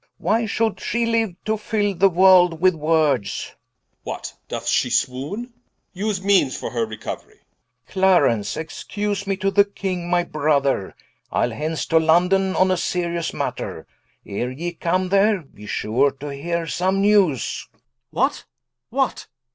[0.17, 3.55] Why should shee liue, to fill the World with words Edw.
[4.01, 4.33] What?
[4.47, 5.53] doth shee swowne?
[5.95, 7.37] vse meanes for her recouerie Rich.
[7.87, 10.95] Clarence excuse me to the King my Brother:
[11.31, 13.85] Ile hence to London on a serious matter,
[14.25, 17.67] Ere ye come there, be sure to heare some newes
[18.11, 18.21] Cla.
[18.23, 18.45] What?
[18.89, 19.27] what?